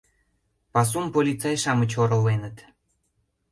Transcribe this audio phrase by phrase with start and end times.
[0.73, 2.57] Пасум полицай-шамыч ороленыт.